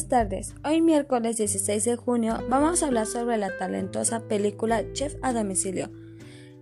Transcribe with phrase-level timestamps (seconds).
[0.00, 0.54] buenas tardes.
[0.64, 5.90] Hoy miércoles 16 de junio vamos a hablar sobre la talentosa película Chef a domicilio.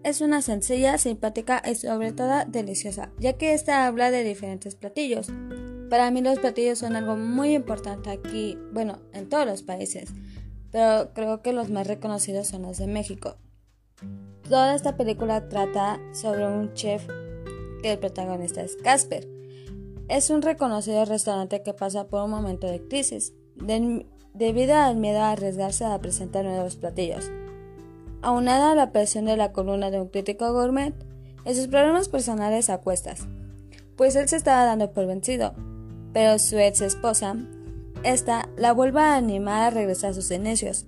[0.02, 5.28] Es una sencilla, simpática y sobre todo deliciosa, ya que esta habla de diferentes platillos.
[5.88, 10.10] Para mí los platillos son algo muy importante aquí, bueno, en todos los países,
[10.72, 13.36] pero creo que los más reconocidos son los de México.
[14.48, 17.06] Toda esta película trata sobre un chef
[17.82, 19.37] que el protagonista es Casper
[20.08, 23.34] es un reconocido restaurante que pasa por un momento de crisis,
[24.34, 27.30] debido al miedo a arriesgarse a presentar nuevos platillos.
[28.22, 30.94] Aunada a la presión de la columna de un crítico gourmet,
[31.44, 33.26] en sus problemas personales a cuestas,
[33.96, 35.54] pues él se estaba dando por vencido,
[36.12, 37.36] pero su ex esposa,
[38.02, 40.86] esta, la vuelve a animar a regresar a sus inicios,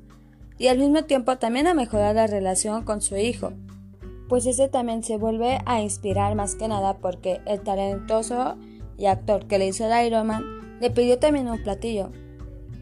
[0.59, 3.53] y al mismo tiempo también a mejorar la relación con su hijo,
[4.29, 8.57] pues ese también se vuelve a inspirar más que nada porque el talentoso
[9.01, 12.13] y actor que le hizo el Iron Man, le pidió también un platillo.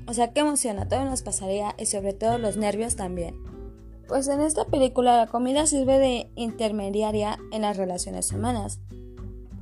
[0.09, 3.37] O sea, qué emociona, todo nos pasaría y sobre todo los nervios también.
[4.09, 8.81] Pues en esta película la comida sirve de intermediaria en las relaciones humanas.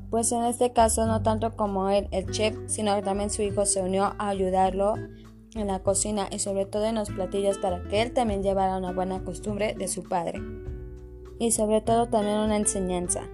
[0.08, 3.66] Pues en este caso no tanto como él, el chef, sino que también su hijo
[3.66, 4.94] se unió a ayudarlo
[5.54, 8.92] en la cocina y sobre todo en los platillos para que él también llevara una
[8.92, 10.40] buena costumbre de su padre.
[11.38, 13.28] Y sobre todo también una enseñanza.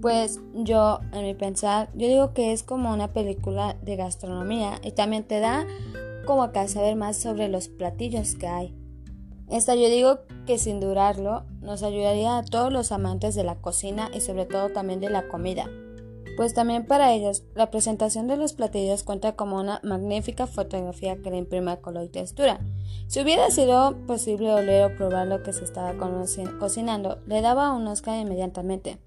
[0.00, 4.92] Pues yo, en mi pensar, yo digo que es como una película de gastronomía y
[4.92, 5.66] también te da
[6.24, 8.74] como acá saber más sobre los platillos que hay.
[9.50, 14.10] Esta yo digo que sin durarlo nos ayudaría a todos los amantes de la cocina
[14.14, 15.68] y sobre todo también de la comida.
[16.36, 21.30] Pues también para ellos, la presentación de los platillos cuenta como una magnífica fotografía que
[21.30, 22.60] le imprime color y textura.
[23.08, 25.94] Si hubiera sido posible oler o probar lo que se estaba
[26.60, 28.98] cocinando, le daba un Oscar inmediatamente.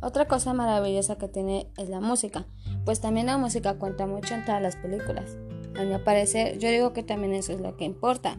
[0.00, 2.46] Otra cosa maravillosa que tiene es la música,
[2.84, 5.36] pues también la música cuenta mucho en todas las películas.
[5.78, 8.38] A mi parecer, yo digo que también eso es lo que importa.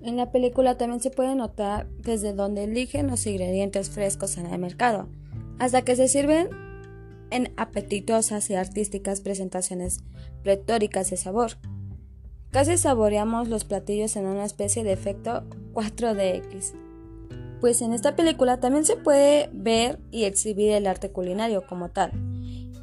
[0.00, 4.58] En la película también se puede notar desde donde eligen los ingredientes frescos en el
[4.58, 5.08] mercado,
[5.58, 6.48] hasta que se sirven
[7.30, 10.00] en apetitosas y artísticas presentaciones
[10.42, 11.52] pletóricas de sabor.
[12.50, 16.81] Casi saboreamos los platillos en una especie de efecto 4DX
[17.62, 22.10] pues en esta película también se puede ver y exhibir el arte culinario como tal,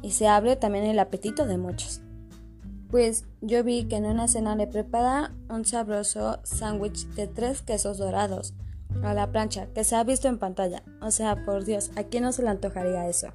[0.00, 2.00] y se abre también el apetito de muchos.
[2.90, 7.98] Pues yo vi que en una cena le prepara un sabroso sándwich de tres quesos
[7.98, 8.54] dorados
[9.02, 10.82] a la plancha que se ha visto en pantalla.
[11.02, 13.34] O sea, por Dios, ¿a quién no se le antojaría eso?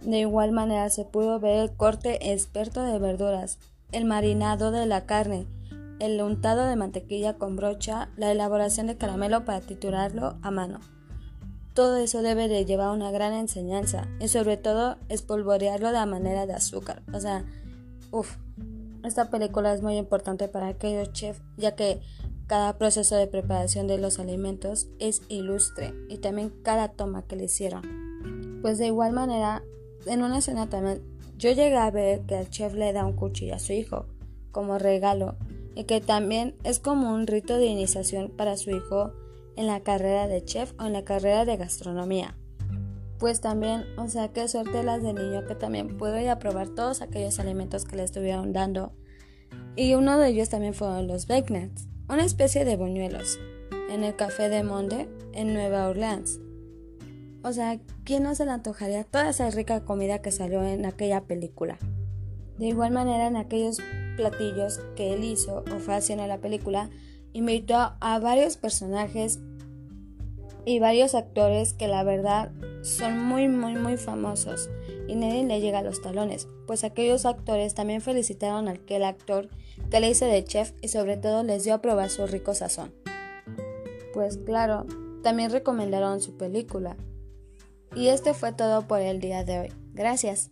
[0.00, 3.60] De igual manera se pudo ver el corte experto de verduras,
[3.92, 5.46] el marinado de la carne,
[6.00, 10.80] el untado de mantequilla con brocha, la elaboración de caramelo para triturarlo a mano.
[11.74, 16.46] Todo eso debe de llevar una gran enseñanza y sobre todo espolvorearlo de la manera
[16.46, 17.02] de azúcar.
[17.12, 17.44] O sea,
[18.10, 18.36] uff,
[19.04, 22.00] esta película es muy importante para aquellos chefs ya que
[22.46, 27.44] cada proceso de preparación de los alimentos es ilustre y también cada toma que le
[27.44, 28.58] hicieron.
[28.62, 29.62] Pues de igual manera,
[30.06, 31.02] en una escena también
[31.36, 34.06] yo llegué a ver que el chef le da un cuchillo a su hijo
[34.50, 35.36] como regalo
[35.86, 39.12] que también es como un rito de iniciación para su hijo
[39.56, 42.36] en la carrera de chef o en la carrera de gastronomía.
[43.18, 46.70] Pues también, o sea, qué suerte las de niño que también pudo ir a probar
[46.70, 48.92] todos aquellos alimentos que le estuvieron dando.
[49.76, 53.38] Y uno de ellos también fueron los Nuts, una especie de buñuelos,
[53.90, 56.40] en el café de Monde en Nueva Orleans.
[57.42, 61.22] O sea, ¿quién no se le antojaría toda esa rica comida que salió en aquella
[61.22, 61.78] película?
[62.58, 63.78] De igual manera, en aquellos
[64.20, 66.90] platillos que él hizo o fue haciendo la película,
[67.32, 69.40] invitó a varios personajes
[70.66, 74.68] y varios actores que la verdad son muy muy muy famosos
[75.08, 79.48] y nadie le llega a los talones, pues aquellos actores también felicitaron al aquel actor
[79.90, 82.92] que le hizo de chef y sobre todo les dio a probar su rico sazón.
[84.12, 84.86] Pues claro,
[85.22, 86.96] también recomendaron su película.
[87.94, 89.72] Y este fue todo por el día de hoy.
[89.94, 90.50] Gracias.